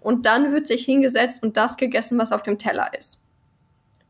[0.00, 3.22] und dann wird sich hingesetzt und das gegessen, was auf dem Teller ist.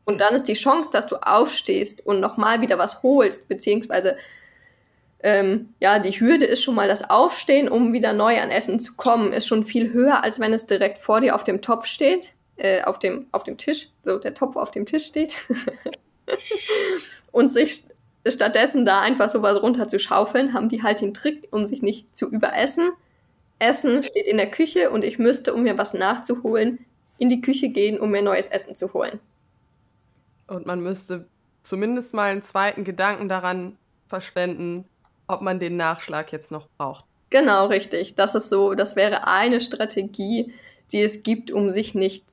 [0.07, 4.15] Und dann ist die Chance, dass du aufstehst und nochmal wieder was holst, beziehungsweise
[5.19, 8.95] ähm, ja, die Hürde ist schon mal das Aufstehen, um wieder neu an Essen zu
[8.95, 12.31] kommen, ist schon viel höher, als wenn es direkt vor dir auf dem Topf steht,
[12.55, 15.35] äh, auf, dem, auf dem Tisch, so der Topf auf dem Tisch steht.
[17.33, 17.83] und sich
[18.25, 22.17] stattdessen da einfach sowas runter zu schaufeln, haben die halt den Trick, um sich nicht
[22.17, 22.91] zu überessen.
[23.59, 26.85] Essen steht in der Küche und ich müsste, um mir was nachzuholen,
[27.17, 29.19] in die Küche gehen, um mir neues Essen zu holen.
[30.47, 31.27] Und man müsste
[31.63, 34.85] zumindest mal einen zweiten Gedanken daran verschwenden,
[35.27, 37.05] ob man den Nachschlag jetzt noch braucht.
[37.29, 38.15] Genau, richtig.
[38.15, 40.53] Das ist so, das wäre eine Strategie,
[40.91, 42.25] die es gibt, um sich nicht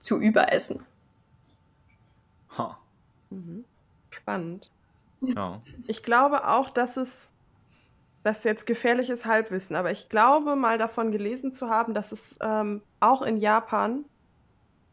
[0.00, 0.84] zu überessen.
[2.58, 2.76] Ha.
[3.30, 3.64] Mhm.
[4.10, 4.70] Spannend.
[5.20, 5.60] Ja.
[5.86, 7.30] Ich glaube auch, dass es,
[8.24, 12.34] das ist jetzt gefährliches Halbwissen, aber ich glaube mal davon gelesen zu haben, dass es
[12.40, 14.04] ähm, auch in Japan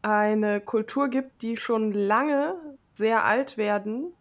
[0.02, 2.54] eine Kultur gibt, die schon lange
[2.94, 4.12] sehr alt werden.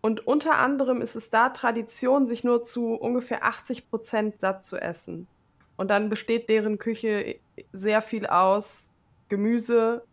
[0.00, 4.76] Und unter anderem ist es da Tradition, sich nur zu ungefähr 80 Prozent satt zu
[4.76, 5.28] essen.
[5.76, 7.36] Und dann besteht deren Küche
[7.72, 8.90] sehr viel aus
[9.28, 10.04] Gemüse,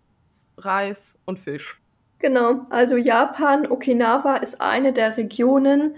[0.57, 1.79] Reis und Fisch.
[2.19, 5.95] Genau, also Japan, Okinawa ist eine der Regionen,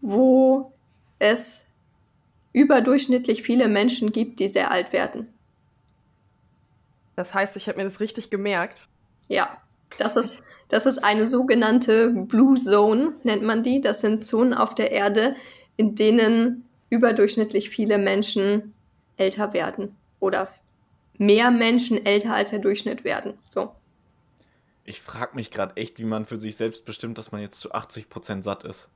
[0.00, 0.72] wo
[1.18, 1.68] es
[2.52, 5.32] überdurchschnittlich viele Menschen gibt, die sehr alt werden.
[7.22, 8.88] Das heißt, ich habe mir das richtig gemerkt.
[9.28, 9.56] Ja,
[9.96, 13.80] das ist, das ist eine sogenannte Blue Zone, nennt man die.
[13.80, 15.36] Das sind Zonen auf der Erde,
[15.76, 18.74] in denen überdurchschnittlich viele Menschen
[19.18, 20.48] älter werden oder
[21.16, 23.34] mehr Menschen älter als der Durchschnitt werden.
[23.46, 23.72] So.
[24.84, 27.72] Ich frage mich gerade echt, wie man für sich selbst bestimmt, dass man jetzt zu
[27.72, 28.88] 80% satt ist.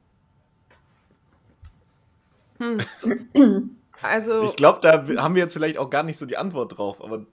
[2.59, 2.81] Hm.
[4.03, 4.43] also.
[4.47, 7.25] Ich glaube, da haben wir jetzt vielleicht auch gar nicht so die Antwort drauf, aber.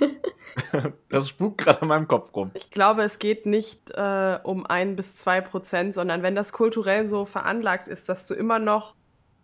[1.08, 2.50] das spukt gerade in meinem Kopf rum.
[2.54, 7.06] Ich glaube, es geht nicht äh, um ein bis zwei Prozent, sondern wenn das kulturell
[7.06, 8.94] so veranlagt ist, dass du immer noch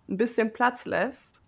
[0.09, 1.43] ein bisschen Platz lässt,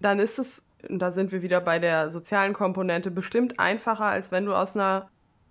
[0.00, 4.32] dann ist es, und da sind wir wieder bei der sozialen Komponente, bestimmt einfacher, als
[4.32, 5.10] wenn du aus einer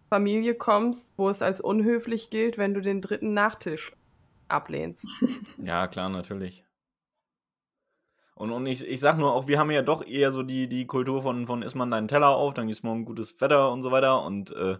[0.10, 3.93] Familie kommst, wo es als unhöflich gilt, wenn du den dritten Nachtisch
[4.47, 5.08] ablehnst.
[5.58, 6.65] Ja, klar, natürlich.
[8.35, 10.87] Und, und ich, ich sag nur auch, wir haben ja doch eher so die, die
[10.87, 13.91] Kultur von, von isst man deinen Teller auf, dann gibt's morgen gutes Wetter und so
[13.91, 14.23] weiter.
[14.23, 14.77] Und äh,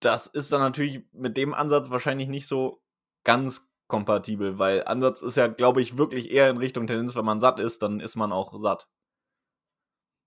[0.00, 2.82] das ist dann natürlich mit dem Ansatz wahrscheinlich nicht so
[3.24, 7.40] ganz kompatibel, weil Ansatz ist ja, glaube ich, wirklich eher in Richtung Tendenz, wenn man
[7.40, 8.88] satt ist, dann ist man auch satt.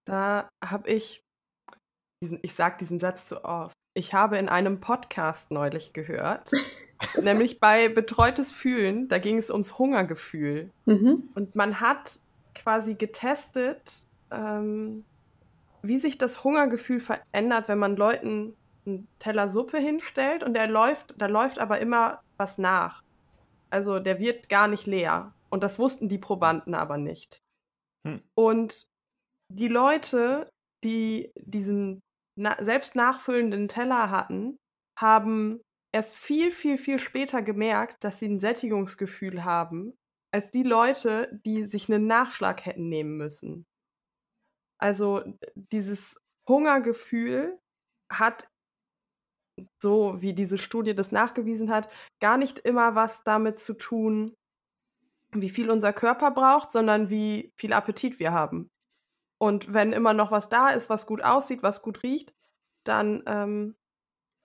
[0.05, 1.23] Da habe ich,
[2.21, 6.51] diesen, ich sage diesen Satz zu oft, ich habe in einem Podcast neulich gehört,
[7.21, 10.71] nämlich bei Betreutes Fühlen, da ging es ums Hungergefühl.
[10.85, 11.29] Mhm.
[11.35, 12.19] Und man hat
[12.59, 15.05] quasi getestet, ähm,
[15.81, 21.15] wie sich das Hungergefühl verändert, wenn man Leuten einen Teller Suppe hinstellt und der läuft,
[21.17, 23.03] da läuft aber immer was nach.
[23.69, 25.33] Also der wird gar nicht leer.
[25.49, 27.41] Und das wussten die Probanden aber nicht.
[28.05, 28.21] Hm.
[28.35, 28.87] Und
[29.51, 30.49] die Leute,
[30.83, 32.01] die diesen
[32.35, 34.57] na selbst nachfüllenden Teller hatten,
[34.97, 39.93] haben erst viel, viel, viel später gemerkt, dass sie ein Sättigungsgefühl haben,
[40.31, 43.65] als die Leute, die sich einen Nachschlag hätten nehmen müssen.
[44.77, 45.23] Also
[45.55, 47.59] dieses Hungergefühl
[48.11, 48.47] hat,
[49.81, 51.89] so wie diese Studie das nachgewiesen hat,
[52.19, 54.35] gar nicht immer was damit zu tun,
[55.31, 58.69] wie viel unser Körper braucht, sondern wie viel Appetit wir haben.
[59.37, 62.33] Und wenn immer noch was da ist, was gut aussieht, was gut riecht,
[62.83, 63.75] dann ähm,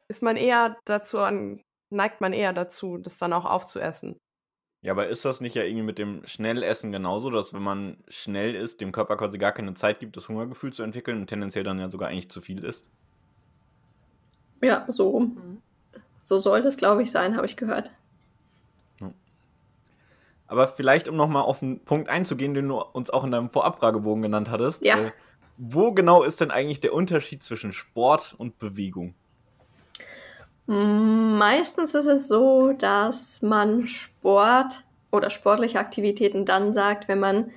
[0.09, 4.19] ist man eher dazu an, neigt man eher dazu, das dann auch aufzuessen.
[4.85, 8.55] Ja, aber ist das nicht ja irgendwie mit dem Schnellessen genauso, dass wenn man schnell
[8.55, 11.81] isst, dem Körper quasi gar keine Zeit gibt, das Hungergefühl zu entwickeln und tendenziell dann
[11.81, 12.91] ja sogar eigentlich zu viel isst?
[14.61, 15.33] Ja, so,
[16.23, 17.93] so sollte es, glaube ich, sein, habe ich gehört.
[20.49, 24.23] Aber vielleicht, um nochmal auf den Punkt einzugehen, den du uns auch in deinem Vorabfragebogen
[24.23, 24.85] genannt hattest.
[24.85, 24.99] Ja.
[24.99, 25.13] Äh,
[25.57, 29.15] wo genau ist denn eigentlich der Unterschied zwischen Sport und Bewegung?
[30.67, 37.51] Meistens ist es so, dass man Sport oder sportliche Aktivitäten dann sagt, wenn man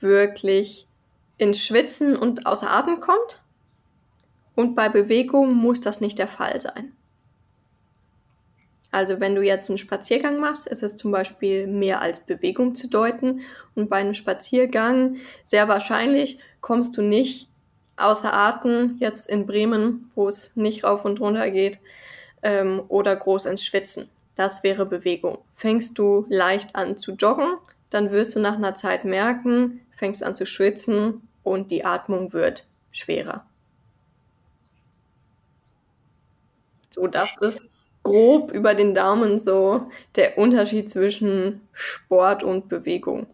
[0.00, 0.86] wirklich
[1.38, 3.40] ins Schwitzen und außer Atem kommt.
[4.54, 6.92] Und bei Bewegung muss das nicht der Fall sein.
[8.90, 12.88] Also wenn du jetzt einen Spaziergang machst, ist es zum Beispiel mehr als Bewegung zu
[12.88, 13.40] deuten.
[13.74, 17.48] Und bei einem Spaziergang sehr wahrscheinlich kommst du nicht
[17.96, 21.78] außer Atem jetzt in Bremen, wo es nicht rauf und runter geht,
[22.42, 24.08] ähm, oder groß ins Schwitzen.
[24.36, 25.38] Das wäre Bewegung.
[25.54, 27.56] Fängst du leicht an zu joggen,
[27.90, 32.66] dann wirst du nach einer Zeit merken, fängst an zu schwitzen und die Atmung wird
[32.90, 33.44] schwerer.
[36.90, 37.68] So, das ist
[38.02, 43.26] grob über den Daumen so der Unterschied zwischen Sport und Bewegung.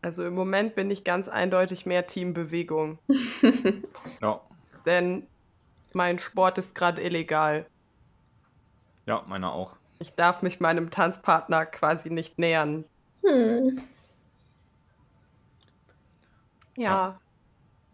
[0.00, 2.98] Also im Moment bin ich ganz eindeutig mehr Teambewegung.
[4.20, 4.40] Ja.
[4.84, 5.26] Denn
[5.94, 7.66] mein Sport ist gerade illegal.
[9.06, 9.76] Ja, meiner auch.
[9.98, 12.84] Ich darf mich meinem Tanzpartner quasi nicht nähern.
[13.24, 13.80] Hm.
[16.76, 17.20] Ja,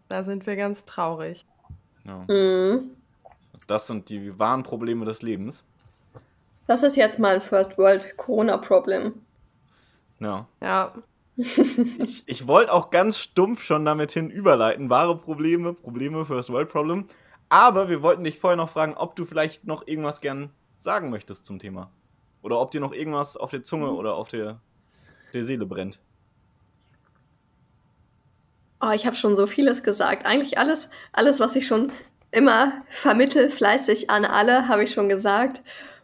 [0.07, 1.45] da sind wir ganz traurig.
[2.05, 2.25] Ja.
[2.27, 2.91] Hm.
[3.67, 5.63] Das sind die wahren Probleme des Lebens.
[6.65, 9.13] Das ist jetzt mal ein First World Corona-Problem.
[10.19, 10.47] Ja.
[10.61, 10.93] Ja,
[11.99, 14.89] Ich, ich wollte auch ganz stumpf schon damit hin überleiten.
[14.89, 17.05] Wahre Probleme, Probleme, First World Problem.
[17.49, 21.45] Aber wir wollten dich vorher noch fragen, ob du vielleicht noch irgendwas gern sagen möchtest
[21.45, 21.91] zum Thema.
[22.41, 24.61] Oder ob dir noch irgendwas auf der Zunge oder auf der,
[25.33, 25.99] der Seele brennt.
[28.81, 30.25] Oh, ich habe schon so vieles gesagt.
[30.25, 31.91] Eigentlich alles, alles, was ich schon
[32.31, 35.61] immer vermittel, fleißig an alle, habe ich schon gesagt.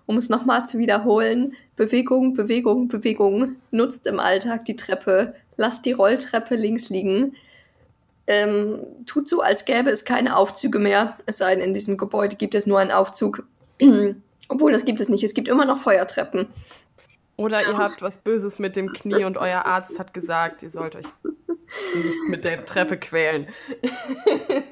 [0.07, 3.55] Um es nochmal zu wiederholen, Bewegung, Bewegung, Bewegung.
[3.71, 5.35] Nutzt im Alltag die Treppe.
[5.57, 7.35] Lasst die Rolltreppe links liegen.
[8.27, 11.17] Ähm, tut so, als gäbe es keine Aufzüge mehr.
[11.25, 13.43] Es sei denn, in diesem Gebäude gibt es nur einen Aufzug.
[14.49, 15.23] Obwohl, das gibt es nicht.
[15.23, 16.47] Es gibt immer noch Feuertreppen.
[17.37, 20.95] Oder ihr habt was Böses mit dem Knie und euer Arzt hat gesagt, ihr sollt
[20.95, 23.47] euch nicht mit der Treppe quälen.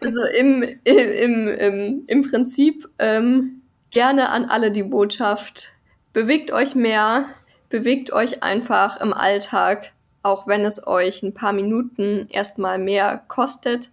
[0.01, 5.69] Also im, im, im, im, Prinzip ähm, gerne an alle die Botschaft.
[6.11, 7.25] Bewegt euch mehr,
[7.69, 13.91] bewegt euch einfach im Alltag, auch wenn es euch ein paar Minuten erstmal mehr kostet.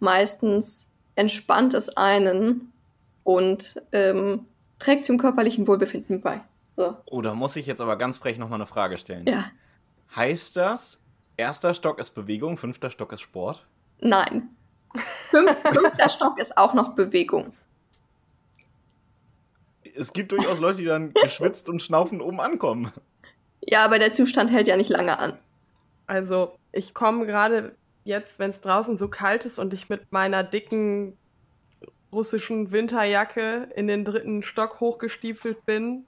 [0.00, 2.72] Meistens entspannt es einen
[3.24, 4.46] und ähm,
[4.78, 6.40] trägt zum körperlichen Wohlbefinden bei.
[6.76, 9.26] So, Oh, da muss ich jetzt aber ganz frech nochmal eine Frage stellen.
[9.26, 9.46] ja,
[10.16, 10.98] Heißt das,
[11.36, 13.66] erster Stock ist Bewegung, fünfter Stock ist Sport?
[14.00, 14.48] nein.
[14.94, 17.54] Fünf, fünfter Stock ist auch noch Bewegung.
[19.94, 22.92] Es gibt durchaus Leute, die dann geschwitzt und schnaufend oben ankommen.
[23.60, 25.38] Ja, aber der Zustand hält ja nicht lange an.
[26.12, 30.44] Also, ich komme gerade jetzt, wenn es draußen so kalt ist und ich mit meiner
[30.44, 31.16] dicken
[32.12, 36.04] russischen Winterjacke in den dritten Stock hochgestiefelt bin,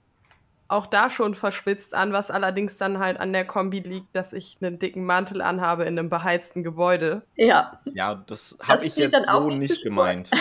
[0.67, 4.59] auch da schon verschwitzt an, was allerdings dann halt an der Kombi liegt, dass ich
[4.61, 7.23] einen dicken Mantel anhabe in einem beheizten Gebäude.
[7.35, 10.29] Ja, Ja, das habe ich jetzt dann auch so nicht nicht gemeint.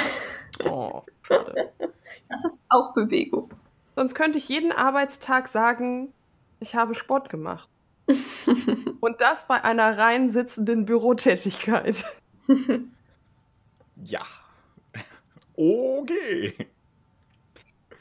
[0.66, 1.72] Oh, schade.
[2.28, 3.50] das ist auch Bewegung.
[3.96, 6.12] Sonst könnte ich jeden Arbeitstag sagen,
[6.60, 7.68] ich habe Sport gemacht.
[9.00, 12.04] Und das bei einer rein sitzenden Bürotätigkeit.
[14.02, 14.22] Ja.
[15.56, 16.56] Okay.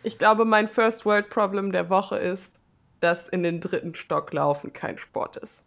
[0.02, 2.60] Ich glaube, mein First World Problem der Woche ist,
[3.00, 5.64] dass in den dritten Stock laufen kein Sport ist.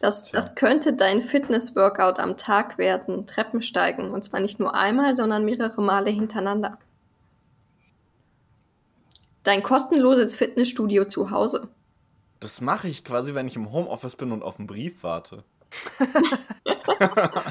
[0.00, 4.10] Das, das könnte dein Fitness-Workout am Tag werden, Treppen steigen.
[4.10, 6.78] Und zwar nicht nur einmal, sondern mehrere Male hintereinander.
[9.42, 11.68] Dein kostenloses Fitnessstudio zu Hause.
[12.40, 15.44] Das mache ich quasi, wenn ich im Homeoffice bin und auf einen Brief warte.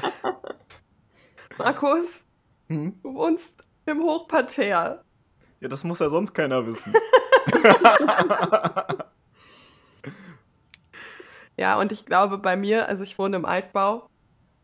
[1.58, 2.24] Markus,
[2.68, 2.98] Hm?
[3.02, 5.02] du wohnst im Hochparterre.
[5.60, 6.92] Ja, das muss ja sonst keiner wissen.
[11.58, 14.06] Ja, und ich glaube bei mir, also ich wohne im Altbau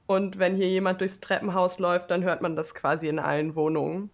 [0.07, 4.11] und wenn hier jemand durchs Treppenhaus läuft, dann hört man das quasi in allen Wohnungen.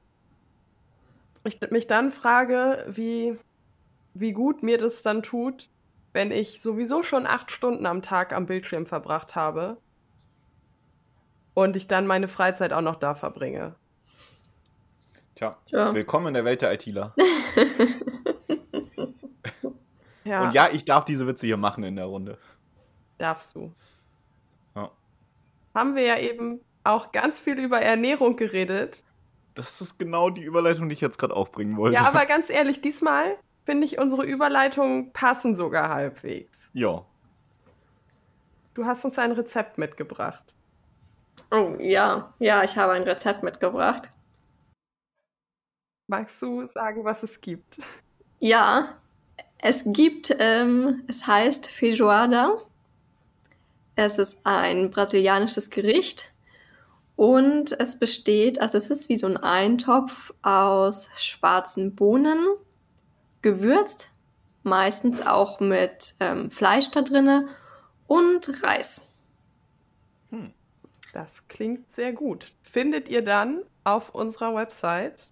[1.45, 3.37] ich mich dann frage, wie,
[4.15, 5.69] wie gut mir das dann tut,
[6.13, 9.77] wenn ich sowieso schon acht Stunden am Tag am Bildschirm verbracht habe
[11.55, 13.75] und ich dann meine Freizeit auch noch da verbringe.
[15.35, 15.93] Tja, Ja.
[15.95, 17.15] willkommen in der Welt der ITler.
[20.25, 22.39] Ja, Und ja, ich darf diese Witze hier machen in der Runde.
[23.19, 23.73] darfst du.
[24.77, 24.89] Ja.
[25.75, 29.03] Haben wir ja eben auch ganz viel über Ernährung geredet.
[29.55, 31.97] Das ist genau die Überleitung, die ich jetzt gerade aufbringen wollte.
[31.97, 36.71] Ja, aber ganz ehrlich, diesmal finde ich, unsere Überleitungen passen sogar halbwegs.
[36.73, 37.05] Ja.
[38.75, 40.55] Du hast uns ein Rezept mitgebracht.
[41.51, 42.33] Oh, ja.
[42.39, 44.09] Ja, ich habe ein Rezept mitgebracht.
[46.09, 47.79] Magst du sagen, was es gibt?
[48.41, 48.97] Ja,
[49.59, 52.59] es gibt, ähm, es heißt Feijoada.
[53.95, 56.32] Es ist ein brasilianisches Gericht
[57.23, 62.45] und es besteht, also es ist wie so ein Eintopf aus schwarzen Bohnen,
[63.43, 64.11] gewürzt,
[64.65, 67.47] meistens auch mit ähm, Fleisch da drinne
[68.09, 69.07] und Reis.
[70.31, 70.53] Hm.
[71.13, 72.53] Das klingt sehr gut.
[72.61, 75.31] Findet ihr dann auf unserer Website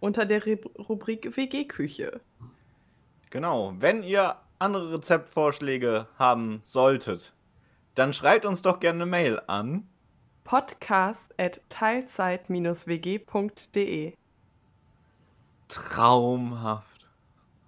[0.00, 2.20] unter der Re Rubrik WG-Küche.
[3.30, 3.72] Genau.
[3.78, 7.32] Wenn ihr andere Rezeptvorschläge haben solltet,
[7.94, 9.88] dann schreibt uns doch gerne eine Mail an.
[10.44, 14.14] Podcast at teilzeit-wg.de.
[15.68, 17.06] Traumhaft.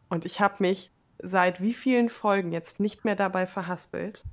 [0.08, 0.90] Und ich habe mich
[1.22, 4.24] seit wie vielen Folgen jetzt nicht mehr dabei verhaspelt.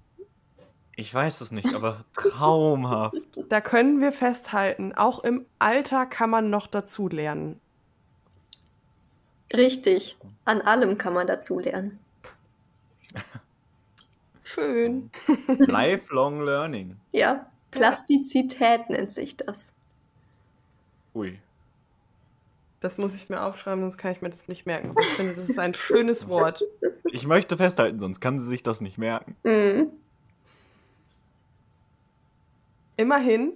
[0.95, 3.15] Ich weiß es nicht, aber traumhaft.
[3.49, 7.59] Da können wir festhalten, auch im Alter kann man noch dazu lernen.
[9.53, 11.99] Richtig, an allem kann man dazu lernen.
[14.43, 15.11] Schön.
[15.47, 16.97] Lifelong Learning.
[17.11, 19.74] Ja, Plastizität nennt sich das.
[21.15, 21.39] Ui.
[22.80, 24.89] Das muss ich mir aufschreiben, sonst kann ich mir das nicht merken.
[24.89, 26.63] Aber ich finde, das ist ein schönes Wort.
[27.05, 29.36] Ich möchte festhalten, sonst kann sie sich das nicht merken.
[29.43, 29.91] Mhm.
[32.97, 33.53] Immerhin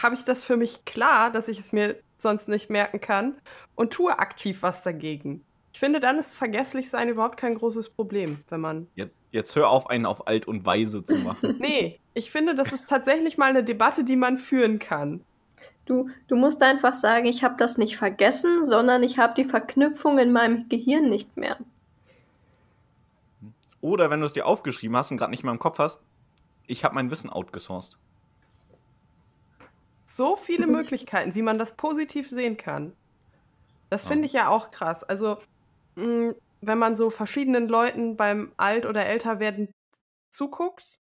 [0.00, 3.36] habe ich das für mich klar, dass ich es mir sonst nicht merken kann
[3.74, 5.44] und tue aktiv was dagegen.
[5.72, 8.86] Ich finde, dann ist Vergesslichsein überhaupt kein großes Problem, wenn man.
[8.94, 11.56] Jetzt, jetzt hör auf, einen auf alt und weise zu machen.
[11.60, 15.24] Nee, ich finde, das ist tatsächlich mal eine Debatte, die man führen kann.
[15.86, 20.18] Du, du musst einfach sagen, ich habe das nicht vergessen, sondern ich habe die Verknüpfung
[20.18, 21.56] in meinem Gehirn nicht mehr.
[23.80, 26.00] Oder wenn du es dir aufgeschrieben hast und gerade nicht mehr im Kopf hast,
[26.66, 27.96] ich habe mein Wissen outgesourced.
[30.06, 32.92] So viele Möglichkeiten, wie man das positiv sehen kann.
[33.88, 35.02] Das finde ich ja auch krass.
[35.02, 35.38] Also,
[35.96, 39.72] mh, wenn man so verschiedenen Leuten beim Alt- oder Älterwerden
[40.32, 40.98] zuguckt,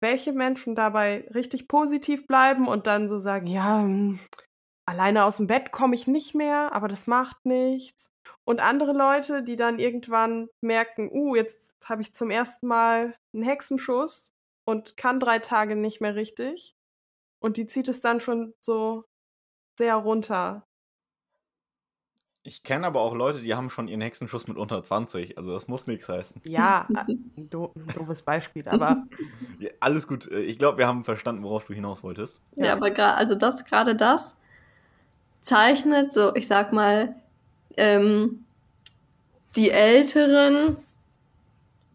[0.00, 4.18] welche Menschen dabei richtig positiv bleiben und dann so sagen, ja, mh,
[4.86, 8.10] alleine aus dem Bett komme ich nicht mehr, aber das macht nichts.
[8.44, 13.42] Und andere Leute, die dann irgendwann merken, uh, jetzt habe ich zum ersten Mal einen
[13.42, 14.32] Hexenschuss
[14.64, 16.74] und kann drei Tage nicht mehr richtig.
[17.40, 19.04] Und die zieht es dann schon so
[19.78, 20.65] sehr runter.
[22.46, 25.36] Ich kenne aber auch Leute, die haben schon ihren Hexenschuss mit unter 20.
[25.36, 26.40] Also das muss nichts heißen.
[26.44, 29.04] Ja, ein do ein doofes Beispiel, aber
[29.58, 30.30] Ja, alles gut.
[30.30, 32.40] Äh, Ich glaube, wir haben verstanden, worauf du hinaus wolltest.
[32.54, 32.72] Ja, Ja.
[32.74, 34.40] aber gerade, also das, gerade das
[35.42, 37.16] zeichnet so, ich sag mal,
[37.76, 38.44] ähm,
[39.56, 40.76] die Älteren,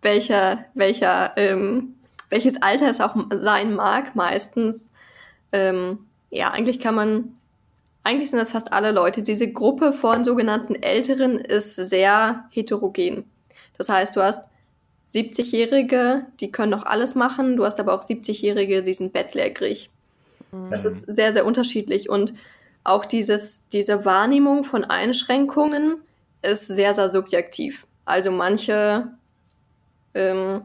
[0.02, 1.96] welcher, welcher, ähm,
[2.30, 4.92] welches Alter es auch sein mag, meistens,
[5.54, 6.00] ähm,
[6.30, 7.38] ja, eigentlich kann man,
[8.04, 9.22] eigentlich sind das fast alle Leute.
[9.24, 13.26] Diese Gruppe von sogenannten Älteren ist sehr heterogen.
[13.78, 14.44] Das heißt, du hast
[15.14, 19.90] 70-Jährige, die können noch alles machen, du hast aber auch 70-Jährige, die sind bettlägerig.
[20.70, 22.34] Das ist sehr, sehr unterschiedlich und
[22.84, 25.98] auch dieses, diese Wahrnehmung von Einschränkungen
[26.42, 27.86] ist sehr, sehr subjektiv.
[28.06, 29.08] Also manche,
[30.14, 30.62] ähm,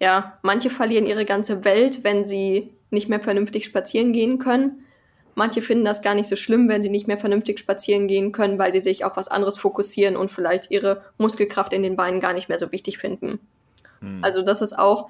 [0.00, 4.84] ja, manche verlieren ihre ganze Welt, wenn sie nicht mehr vernünftig spazieren gehen können.
[5.40, 8.58] Manche finden das gar nicht so schlimm, wenn sie nicht mehr vernünftig spazieren gehen können,
[8.58, 12.34] weil sie sich auf was anderes fokussieren und vielleicht ihre Muskelkraft in den Beinen gar
[12.34, 13.40] nicht mehr so wichtig finden.
[14.00, 14.18] Hm.
[14.20, 15.08] Also das ist auch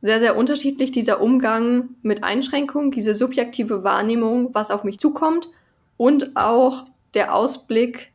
[0.00, 5.50] sehr, sehr unterschiedlich, dieser Umgang mit Einschränkungen, diese subjektive Wahrnehmung, was auf mich zukommt
[5.98, 8.10] und auch der Ausblick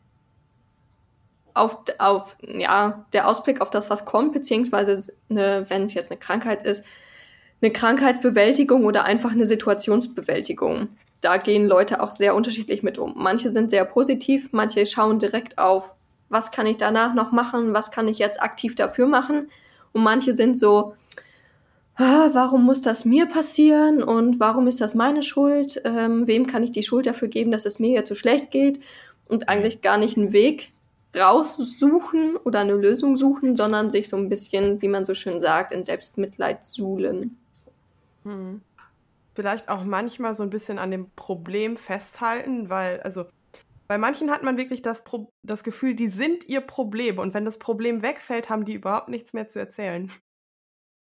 [1.54, 6.20] auf, auf, ja, der Ausblick auf das, was kommt, beziehungsweise eine, wenn es jetzt eine
[6.20, 6.84] Krankheit ist,
[7.62, 10.90] eine Krankheitsbewältigung oder einfach eine Situationsbewältigung.
[11.24, 13.14] Da gehen Leute auch sehr unterschiedlich mit um.
[13.16, 15.94] Manche sind sehr positiv, manche schauen direkt auf,
[16.28, 19.50] was kann ich danach noch machen, was kann ich jetzt aktiv dafür machen.
[19.94, 20.96] Und manche sind so,
[21.96, 25.82] ah, warum muss das mir passieren und warum ist das meine Schuld?
[25.86, 28.82] Ähm, wem kann ich die Schuld dafür geben, dass es mir jetzt so schlecht geht?
[29.30, 30.74] Und eigentlich gar nicht einen Weg
[31.16, 35.72] raussuchen oder eine Lösung suchen, sondern sich so ein bisschen, wie man so schön sagt,
[35.72, 37.38] in Selbstmitleid suhlen.
[38.24, 38.60] Hm.
[39.36, 43.26] Vielleicht auch manchmal so ein bisschen an dem Problem festhalten, weil, also
[43.88, 47.46] bei manchen hat man wirklich das, Pro das Gefühl, die sind ihr Problem und wenn
[47.46, 50.12] das Problem wegfällt, haben die überhaupt nichts mehr zu erzählen.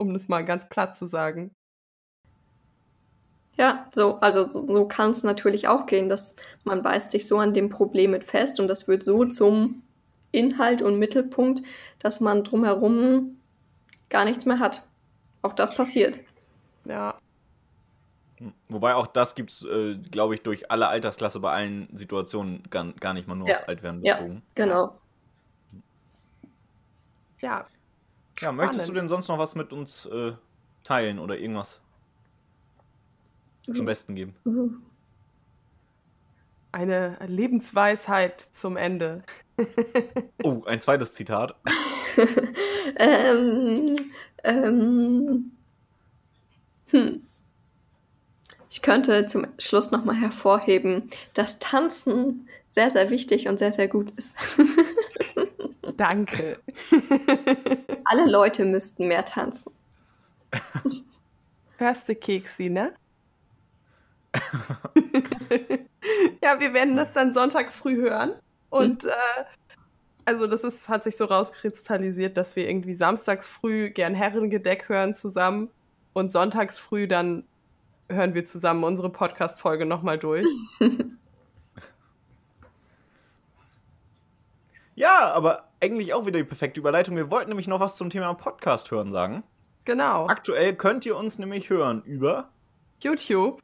[0.01, 1.51] Um das mal ganz platt zu sagen.
[3.57, 7.37] Ja, so, also so, so kann es natürlich auch gehen, dass man beißt sich so
[7.39, 9.83] an dem Problem mit fest und das wird so zum
[10.31, 11.63] Inhalt und Mittelpunkt,
[11.99, 13.37] dass man drumherum
[14.09, 14.87] gar nichts mehr hat.
[15.41, 16.19] Auch das passiert.
[16.85, 17.19] Ja.
[18.69, 22.85] Wobei auch das gibt es, äh, glaube ich, durch alle Altersklasse bei allen Situationen gar,
[22.93, 23.55] gar nicht mal nur ja.
[23.55, 24.35] aufs Altwerden bezogen.
[24.35, 24.99] Ja, genau.
[27.41, 27.67] Ja.
[28.39, 30.33] Ja, möchtest du denn sonst noch was mit uns äh,
[30.83, 31.81] teilen oder irgendwas
[33.67, 33.75] mhm.
[33.75, 34.35] zum Besten geben?
[34.45, 34.81] Mhm.
[36.71, 39.23] Eine Lebensweisheit zum Ende.
[40.43, 41.55] oh, ein zweites Zitat.
[42.97, 43.75] ähm,
[44.43, 45.51] ähm,
[46.87, 47.28] hm.
[48.69, 54.11] Ich könnte zum Schluss nochmal hervorheben, dass Tanzen sehr, sehr wichtig und sehr, sehr gut
[54.15, 54.35] ist.
[55.97, 56.59] Danke.
[58.05, 59.71] Alle Leute müssten mehr tanzen.
[61.77, 62.93] Hörst du, Keksi, ne?
[66.43, 68.33] ja, wir werden das dann Sonntag früh hören.
[68.69, 69.09] Und hm.
[69.09, 69.43] äh,
[70.25, 75.15] also das ist, hat sich so rauskristallisiert, dass wir irgendwie samstags früh gern Herrengedeck hören
[75.15, 75.69] zusammen
[76.13, 77.45] und sonntags früh dann
[78.09, 80.47] hören wir zusammen unsere Podcast-Folge nochmal durch.
[84.95, 87.15] ja, aber eigentlich auch wieder die perfekte Überleitung.
[87.15, 89.43] Wir wollten nämlich noch was zum Thema Podcast hören sagen.
[89.85, 90.27] Genau.
[90.27, 92.49] Aktuell könnt ihr uns nämlich hören über
[93.01, 93.61] YouTube,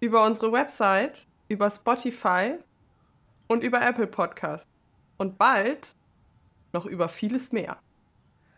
[0.00, 2.58] über unsere Website, über Spotify
[3.48, 4.68] und über Apple Podcast.
[5.16, 5.94] Und bald
[6.72, 7.78] noch über vieles mehr.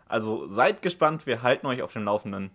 [0.09, 2.51] Also seid gespannt, wir halten euch auf dem Laufenden.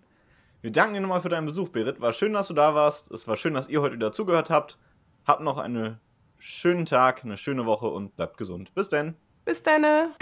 [0.61, 2.01] Wir danken dir nochmal für deinen Besuch, Berit.
[2.01, 3.09] War schön, dass du da warst.
[3.09, 4.77] Es war schön, dass ihr heute wieder zugehört habt.
[5.25, 5.99] Habt noch einen
[6.37, 8.71] schönen Tag, eine schöne Woche und bleibt gesund.
[8.75, 9.15] Bis denn.
[9.43, 10.13] Bis dann.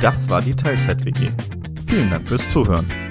[0.00, 1.32] Das war die Teilzeit-WG.
[1.84, 3.09] Vielen Dank fürs Zuhören.